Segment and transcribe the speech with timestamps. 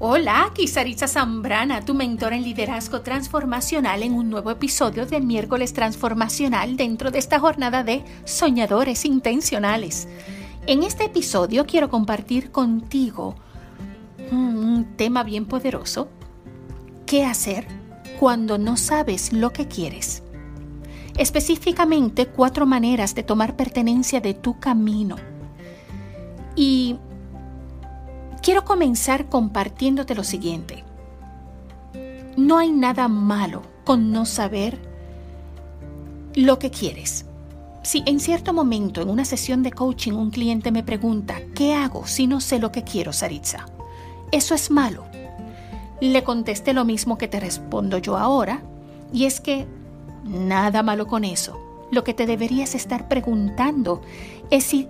[0.00, 5.72] Hola, aquí Saritza Zambrana, tu mentora en liderazgo transformacional en un nuevo episodio del miércoles
[5.72, 10.06] transformacional dentro de esta jornada de soñadores intencionales.
[10.68, 13.34] En este episodio quiero compartir contigo
[14.30, 16.08] un tema bien poderoso.
[17.04, 17.66] ¿Qué hacer
[18.20, 20.22] cuando no sabes lo que quieres?
[21.16, 25.16] Específicamente cuatro maneras de tomar pertenencia de tu camino.
[26.54, 26.98] Y
[28.48, 30.82] Quiero comenzar compartiéndote lo siguiente.
[32.38, 34.78] No hay nada malo con no saber
[36.34, 37.26] lo que quieres.
[37.82, 42.06] Si en cierto momento en una sesión de coaching un cliente me pregunta, ¿qué hago
[42.06, 43.66] si no sé lo que quiero, Saritza?
[44.32, 45.04] Eso es malo.
[46.00, 48.62] Le contesté lo mismo que te respondo yo ahora,
[49.12, 49.66] y es que
[50.24, 51.60] nada malo con eso.
[51.90, 54.00] Lo que te deberías estar preguntando
[54.48, 54.88] es si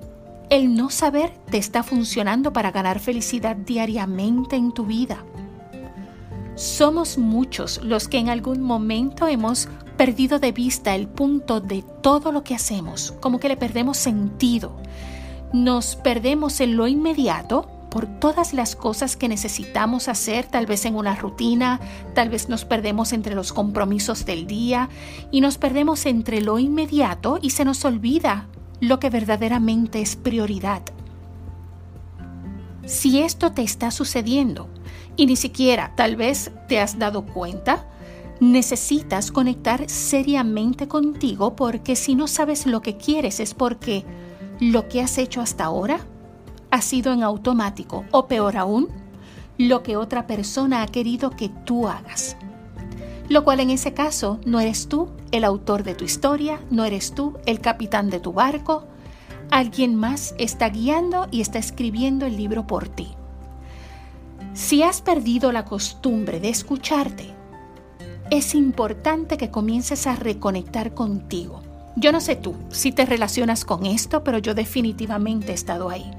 [0.51, 5.25] el no saber te está funcionando para ganar felicidad diariamente en tu vida.
[6.55, 12.33] Somos muchos los que en algún momento hemos perdido de vista el punto de todo
[12.33, 14.77] lo que hacemos, como que le perdemos sentido.
[15.53, 20.95] Nos perdemos en lo inmediato por todas las cosas que necesitamos hacer, tal vez en
[20.95, 21.81] una rutina,
[22.15, 24.89] tal vez nos perdemos entre los compromisos del día
[25.31, 28.49] y nos perdemos entre lo inmediato y se nos olvida
[28.81, 30.83] lo que verdaderamente es prioridad.
[32.87, 34.69] Si esto te está sucediendo
[35.17, 37.87] y ni siquiera tal vez te has dado cuenta,
[38.41, 44.05] necesitas conectar seriamente contigo porque si no sabes lo que quieres es porque
[44.61, 46.01] lo que has hecho hasta ahora
[46.71, 48.89] ha sido en automático o peor aún,
[49.59, 52.37] lo que otra persona ha querido que tú hagas
[53.29, 57.13] lo cual en ese caso no eres tú el autor de tu historia, no eres
[57.15, 58.85] tú el capitán de tu barco,
[59.51, 63.09] alguien más está guiando y está escribiendo el libro por ti.
[64.55, 67.35] Si has perdido la costumbre de escucharte,
[68.31, 71.63] es importante que comiences a reconectar contigo.
[71.97, 76.11] Yo no sé tú si te relacionas con esto, pero yo definitivamente he estado ahí.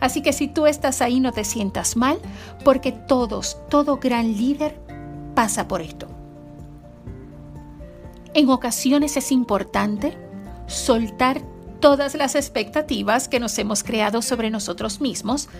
[0.00, 2.18] Así que si tú estás ahí no te sientas mal,
[2.64, 4.78] porque todos, todo gran líder
[5.34, 6.11] pasa por esto.
[8.34, 10.16] En ocasiones es importante
[10.66, 11.42] soltar
[11.80, 15.50] todas las expectativas que nos hemos creado sobre nosotros mismos,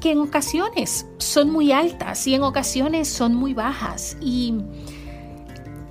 [0.00, 4.18] que en ocasiones son muy altas y en ocasiones son muy bajas.
[4.20, 4.54] Y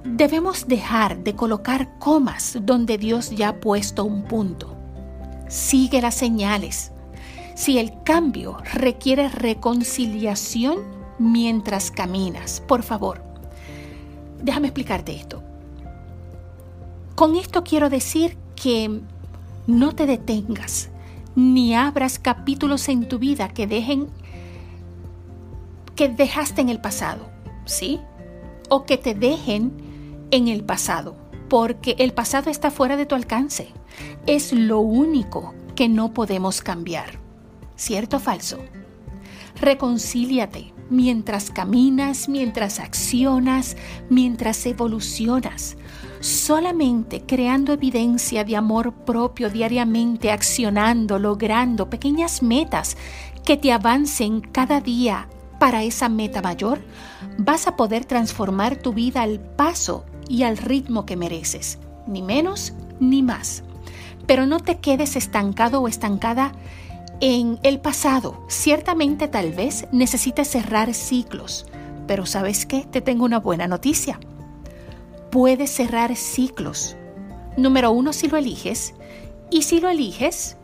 [0.03, 4.75] debemos dejar de colocar comas donde Dios ya ha puesto un punto.
[5.47, 6.91] Sigue las señales.
[7.56, 10.80] Si el cambio requiere reconciliación
[11.18, 13.24] mientras caminas, por favor,
[14.44, 15.41] déjame explicarte esto.
[17.16, 19.01] Con esto quiero decir que
[19.68, 20.90] no te detengas
[21.35, 24.07] ni abras capítulos en tu vida que dejen
[25.96, 27.29] que dejaste en el pasado,
[27.66, 28.00] ¿sí?
[28.69, 29.72] O que te dejen
[30.31, 31.16] en el pasado,
[31.50, 33.68] porque el pasado está fuera de tu alcance.
[34.25, 37.19] Es lo único que no podemos cambiar.
[37.75, 38.57] ¿Cierto o falso?
[39.62, 43.78] Reconcíliate mientras caminas, mientras accionas,
[44.09, 45.78] mientras evolucionas
[46.23, 52.95] solamente creando evidencia de amor propio diariamente, accionando, logrando pequeñas metas
[53.44, 55.28] que te avancen cada día
[55.59, 56.79] para esa meta mayor,
[57.38, 62.73] vas a poder transformar tu vida al paso y al ritmo que mereces, ni menos
[63.01, 63.63] ni más.
[64.25, 66.53] Pero no te quedes estancado o estancada
[67.19, 68.45] en el pasado.
[68.47, 71.66] Ciertamente tal vez necesites cerrar ciclos,
[72.07, 72.88] pero ¿sabes qué?
[72.89, 74.19] Te tengo una buena noticia
[75.33, 76.95] puedes cerrar ciclos.
[77.57, 78.94] Número uno, si lo eliges.
[79.49, 80.57] Y si lo eliges,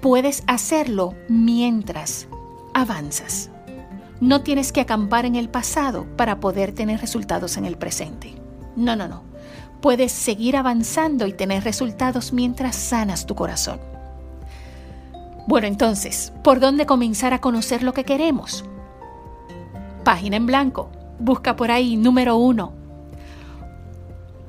[0.00, 2.28] puedes hacerlo mientras
[2.72, 3.50] avanzas.
[4.20, 8.32] No tienes que acampar en el pasado para poder tener resultados en el presente.
[8.76, 9.24] No, no, no.
[9.80, 13.80] Puedes seguir avanzando y tener resultados mientras sanas tu corazón.
[15.48, 18.64] Bueno, entonces, ¿por dónde comenzar a conocer lo que queremos?
[20.04, 20.90] Página en blanco.
[21.18, 22.85] Busca por ahí número uno,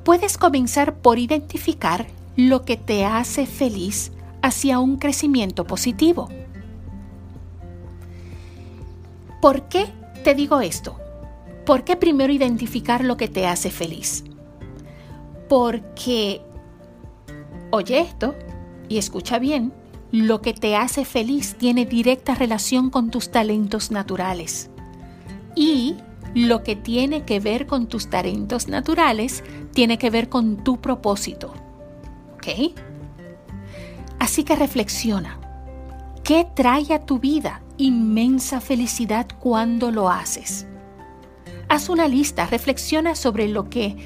[0.08, 4.10] puedes comenzar por identificar lo que te hace feliz
[4.40, 6.30] hacia un crecimiento positivo.
[9.42, 9.84] ¿Por qué
[10.24, 10.96] te digo esto?
[11.66, 14.24] ¿Por qué primero identificar lo que te hace feliz?
[15.46, 16.40] Porque,
[17.70, 18.34] oye esto
[18.88, 19.74] y escucha bien,
[20.10, 24.70] lo que te hace feliz tiene directa relación con tus talentos naturales.
[25.54, 25.96] Y
[26.34, 29.42] lo que tiene que ver con tus talentos naturales
[29.72, 31.54] tiene que ver con tu propósito.
[32.34, 32.74] ¿Ok?
[34.18, 35.38] Así que reflexiona.
[36.24, 40.66] ¿Qué trae a tu vida inmensa felicidad cuando lo haces.
[41.68, 43.96] Haz una lista, reflexiona sobre lo que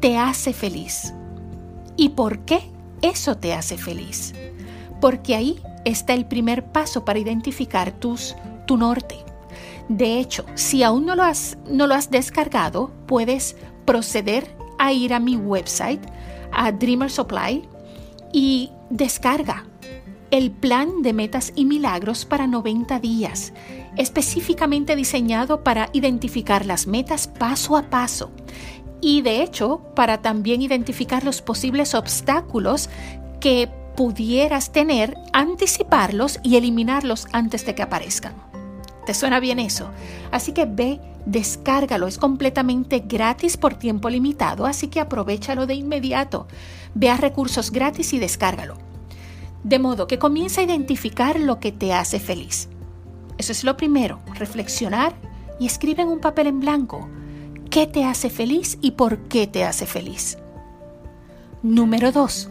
[0.00, 1.14] te hace feliz
[1.96, 2.70] y por qué
[3.02, 4.34] eso te hace feliz.
[5.00, 8.36] Porque ahí está el primer paso para identificar tus,
[8.66, 9.16] tu norte.
[9.88, 15.12] De hecho, si aún no lo, has, no lo has descargado, puedes proceder a ir
[15.12, 16.00] a mi website,
[16.52, 17.68] a Dreamer Supply,
[18.32, 19.64] y descarga
[20.30, 23.52] el plan de metas y milagros para 90 días,
[23.96, 28.32] específicamente diseñado para identificar las metas paso a paso
[29.00, 32.88] y de hecho para también identificar los posibles obstáculos
[33.38, 38.34] que pudieras tener, anticiparlos y eliminarlos antes de que aparezcan.
[39.06, 39.90] ¿Te suena bien eso?
[40.30, 46.46] Así que ve, descárgalo, es completamente gratis por tiempo limitado, así que aprovechalo de inmediato.
[46.94, 48.76] Ve a recursos gratis y descárgalo.
[49.62, 52.68] De modo que comienza a identificar lo que te hace feliz.
[53.38, 55.14] Eso es lo primero, reflexionar
[55.58, 57.08] y escribe en un papel en blanco
[57.70, 60.38] qué te hace feliz y por qué te hace feliz.
[61.62, 62.50] Número 2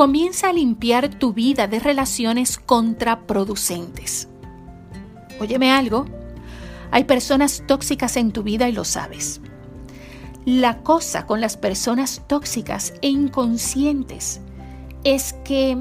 [0.00, 4.28] comienza a limpiar tu vida de relaciones contraproducentes.
[5.38, 6.06] Óyeme algo,
[6.90, 9.42] hay personas tóxicas en tu vida y lo sabes.
[10.46, 14.40] La cosa con las personas tóxicas e inconscientes
[15.04, 15.76] es que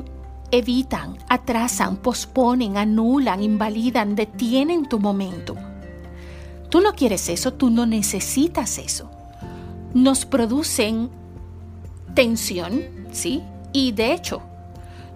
[0.51, 5.55] evitan, atrasan, posponen, anulan, invalidan, detienen tu momento.
[6.69, 9.09] Tú no quieres eso, tú no necesitas eso.
[9.93, 11.09] Nos producen
[12.15, 12.81] tensión,
[13.13, 13.43] ¿sí?
[13.71, 14.41] Y de hecho,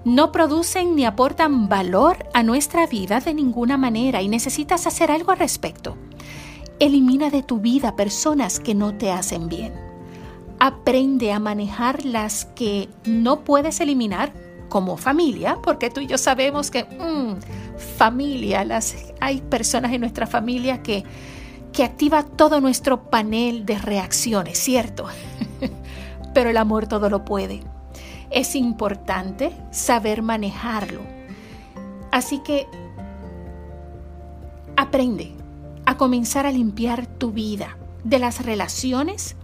[0.06, 5.32] no producen ni aportan valor a nuestra vida de ninguna manera y necesitas hacer algo
[5.32, 5.96] al respecto.
[6.80, 9.74] Elimina de tu vida personas que no te hacen bien.
[10.60, 14.34] Aprende a manejar las que no puedes eliminar
[14.68, 17.38] como familia, porque tú y yo sabemos que mm,
[17.98, 21.04] familia, las, hay personas en nuestra familia que,
[21.72, 25.06] que activa todo nuestro panel de reacciones, ¿cierto?
[26.34, 27.62] Pero el amor todo lo puede.
[28.34, 31.02] Es importante saber manejarlo.
[32.12, 32.68] Así que
[34.76, 35.32] aprende
[35.86, 39.36] a comenzar a limpiar tu vida de las relaciones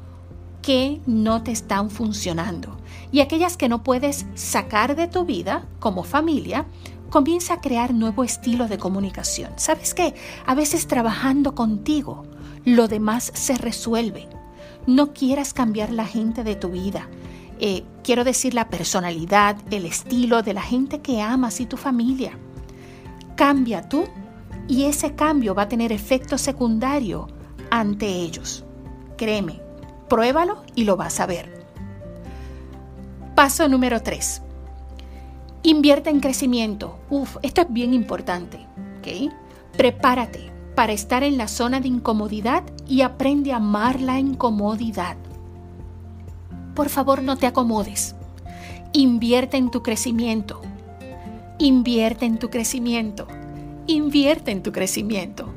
[0.62, 2.77] que no te están funcionando
[3.12, 6.65] y aquellas que no puedes sacar de tu vida como familia,
[7.09, 9.51] comienza a crear nuevo estilo de comunicación.
[9.56, 10.13] ¿Sabes qué?
[10.45, 12.24] A veces trabajando contigo,
[12.65, 14.27] lo demás se resuelve.
[14.85, 17.07] No quieras cambiar la gente de tu vida.
[17.61, 22.38] Eh, quiero decir la personalidad, el estilo de la gente que amas y tu familia.
[23.35, 24.06] Cambia tú
[24.67, 27.27] y ese cambio va a tener efecto secundario
[27.69, 28.63] ante ellos.
[29.17, 29.61] Créeme,
[30.07, 31.65] pruébalo y lo vas a ver.
[33.35, 34.41] Paso número 3.
[35.63, 36.97] Invierte en crecimiento.
[37.09, 38.65] Uf, esto es bien importante.
[39.00, 39.29] ¿okay?
[39.75, 45.17] Prepárate para estar en la zona de incomodidad y aprende a amar la incomodidad
[46.79, 48.15] por favor no te acomodes.
[48.93, 50.61] Invierte en tu crecimiento.
[51.57, 53.27] Invierte en tu crecimiento.
[53.85, 55.49] Invierte en tu crecimiento.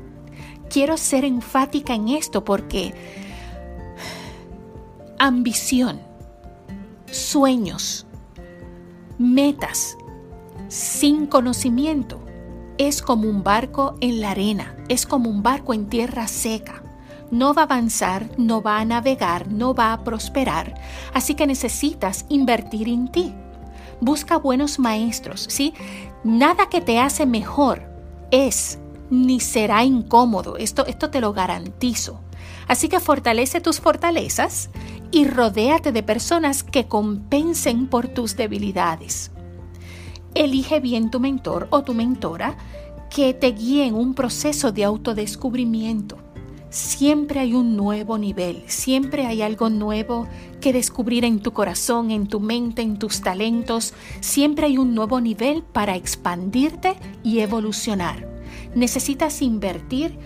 [0.69, 2.93] Quiero ser enfática en esto porque
[5.17, 6.01] ambición,
[7.09, 8.05] sueños,
[9.17, 9.95] metas
[10.67, 12.19] sin conocimiento
[12.77, 16.82] es como un barco en la arena, es como un barco en tierra seca
[17.33, 20.75] no va a avanzar, no va a navegar, no va a prosperar.
[21.13, 23.33] Así que necesitas invertir en ti.
[23.99, 25.73] Busca buenos maestros, ¿sí?
[26.23, 27.89] Nada que te hace mejor
[28.29, 28.77] es
[29.09, 30.57] ni será incómodo.
[30.57, 32.21] Esto, esto te lo garantizo.
[32.67, 34.69] Así que fortalece tus fortalezas
[35.09, 39.31] y rodéate de personas que compensen por tus debilidades.
[40.35, 42.55] Elige bien tu mentor o tu mentora
[43.09, 46.23] que te guíe en un proceso de autodescubrimiento
[46.73, 50.27] siempre hay un nuevo nivel, siempre hay algo nuevo
[50.59, 55.21] que descubrir en tu corazón, en tu mente, en tus talentos, siempre hay un nuevo
[55.21, 58.27] nivel para expandirte y evolucionar.
[58.73, 60.17] Necesitas invertir,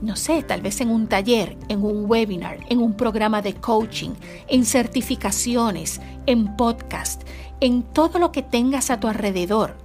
[0.00, 4.10] no sé, tal vez en un taller, en un webinar, en un programa de coaching,
[4.48, 7.22] en certificaciones, en podcast,
[7.60, 9.76] en todo lo que tengas a tu alrededor.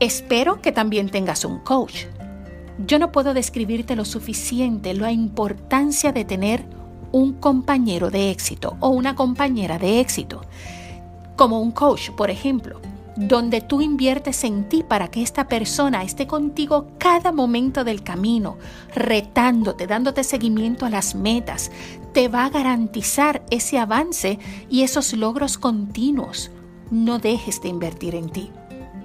[0.00, 2.06] Espero que también tengas un coach
[2.78, 6.64] yo no puedo describirte lo suficiente la importancia de tener
[7.12, 10.42] un compañero de éxito o una compañera de éxito,
[11.36, 12.80] como un coach, por ejemplo,
[13.16, 18.58] donde tú inviertes en ti para que esta persona esté contigo cada momento del camino,
[18.94, 21.70] retándote, dándote seguimiento a las metas,
[22.12, 26.50] te va a garantizar ese avance y esos logros continuos.
[26.90, 28.50] No dejes de invertir en ti.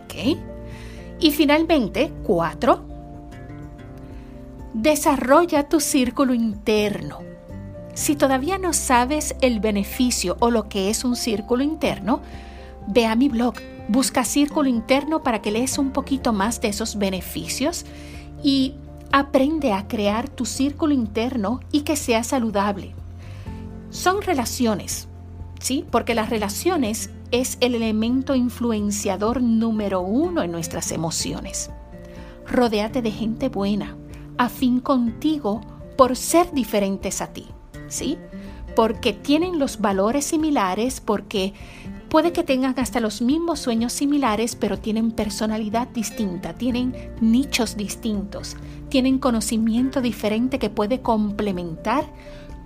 [0.03, 0.37] ¿Ok?
[1.21, 2.90] Y finalmente, cuatro,
[4.73, 7.19] desarrolla tu círculo interno.
[7.93, 12.21] Si todavía no sabes el beneficio o lo que es un círculo interno,
[12.87, 13.55] ve a mi blog,
[13.89, 17.85] busca círculo interno para que lees un poquito más de esos beneficios
[18.43, 18.75] y
[19.11, 22.95] aprende a crear tu círculo interno y que sea saludable.
[23.89, 25.09] Son relaciones,
[25.59, 25.85] ¿sí?
[25.91, 31.69] Porque las relaciones es el elemento influenciador número uno en nuestras emociones.
[32.47, 33.95] Rodéate de gente buena,
[34.37, 35.61] afín contigo
[35.97, 37.47] por ser diferentes a ti,
[37.87, 38.17] ¿sí?
[38.75, 41.53] Porque tienen los valores similares, porque
[42.09, 48.57] puede que tengan hasta los mismos sueños similares, pero tienen personalidad distinta, tienen nichos distintos,
[48.89, 52.05] tienen conocimiento diferente que puede complementar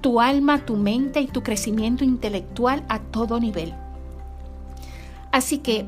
[0.01, 3.73] tu alma, tu mente y tu crecimiento intelectual a todo nivel.
[5.31, 5.85] Así que,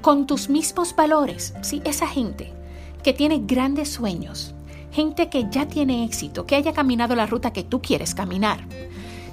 [0.00, 1.80] con tus mismos valores, ¿sí?
[1.84, 2.57] esa gente
[3.08, 4.54] que tiene grandes sueños,
[4.92, 8.66] gente que ya tiene éxito, que haya caminado la ruta que tú quieres caminar,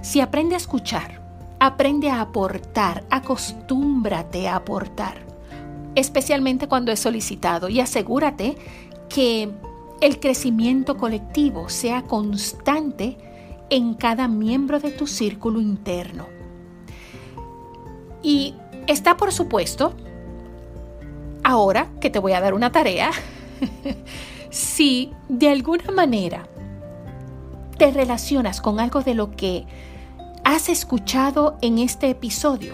[0.02, 1.22] si aprende a escuchar,
[1.60, 5.18] aprende a aportar, acostúmbrate a aportar,
[5.94, 8.56] especialmente cuando es solicitado y asegúrate
[9.10, 9.52] que
[10.00, 13.18] el crecimiento colectivo sea constante
[13.70, 16.28] en cada miembro de tu círculo interno.
[18.24, 18.56] Y
[18.88, 19.94] está por supuesto,
[21.44, 23.12] ahora que te voy a dar una tarea,
[24.50, 26.48] si de alguna manera
[27.78, 29.66] te relacionas con algo de lo que
[30.44, 32.74] has escuchado en este episodio,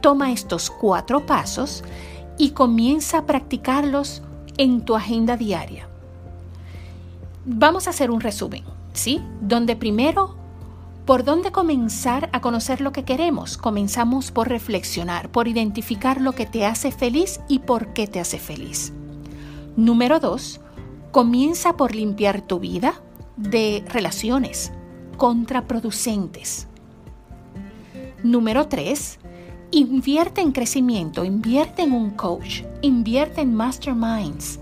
[0.00, 1.82] toma estos cuatro pasos
[2.36, 4.22] y comienza a practicarlos
[4.56, 5.88] en tu agenda diaria.
[7.44, 9.22] Vamos a hacer un resumen, ¿sí?
[9.40, 10.36] Donde primero,
[11.06, 13.56] ¿por dónde comenzar a conocer lo que queremos?
[13.56, 18.38] Comenzamos por reflexionar, por identificar lo que te hace feliz y por qué te hace
[18.38, 18.92] feliz.
[19.78, 20.60] Número dos,
[21.12, 23.00] comienza por limpiar tu vida
[23.36, 24.72] de relaciones
[25.16, 26.66] contraproducentes.
[28.24, 29.20] Número tres,
[29.70, 34.58] invierte en crecimiento, invierte en un coach, invierte en masterminds.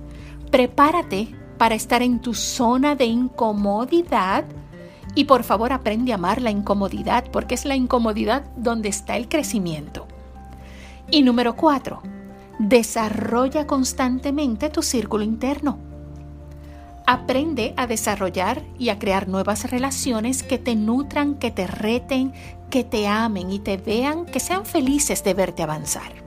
[0.51, 4.45] Prepárate para estar en tu zona de incomodidad
[5.15, 9.31] y por favor aprende a amar la incomodidad porque es la incomodidad donde está el
[9.31, 10.07] crecimiento.
[11.11, 12.03] Y número cuatro,
[12.59, 15.79] desarrolla constantemente tu círculo interno.
[17.07, 22.33] Aprende a desarrollar y a crear nuevas relaciones que te nutran, que te reten,
[22.71, 26.27] que te amen y te vean, que sean felices de verte avanzar.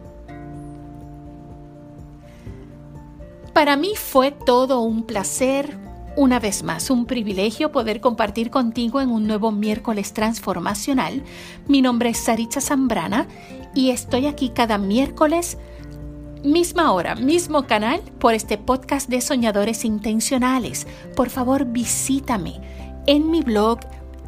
[3.54, 5.78] Para mí fue todo un placer,
[6.16, 11.24] una vez más, un privilegio poder compartir contigo en un nuevo miércoles transformacional.
[11.68, 13.28] Mi nombre es Saritza Zambrana
[13.76, 15.58] y estoy aquí cada miércoles,
[16.44, 20.88] misma hora, mismo canal, por este podcast de Soñadores Intencionales.
[21.16, 22.60] Por favor, visítame
[23.06, 23.80] en mi blog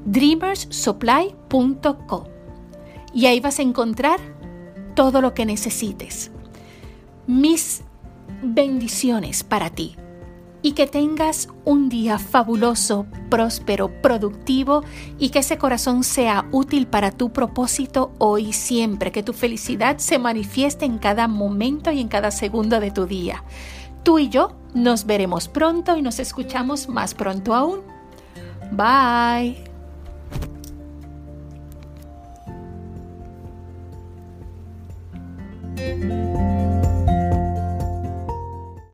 [0.04, 2.28] dreamersupply.co.
[3.14, 4.20] Y ahí vas a encontrar
[4.94, 6.30] todo lo que necesites
[7.28, 7.82] mis
[8.42, 9.96] bendiciones para ti
[10.62, 14.82] y que tengas un día fabuloso, próspero, productivo
[15.18, 19.98] y que ese corazón sea útil para tu propósito hoy y siempre, que tu felicidad
[19.98, 23.44] se manifieste en cada momento y en cada segundo de tu día.
[24.04, 27.80] Tú y yo nos veremos pronto y nos escuchamos más pronto aún.
[28.72, 29.56] Bye.